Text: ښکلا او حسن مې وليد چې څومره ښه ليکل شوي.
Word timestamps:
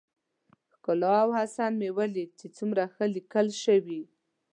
ښکلا 0.71 1.13
او 1.23 1.29
حسن 1.37 1.71
مې 1.79 1.89
وليد 1.97 2.29
چې 2.39 2.47
څومره 2.57 2.83
ښه 2.93 3.05
ليکل 3.15 3.47
شوي. 3.63 4.01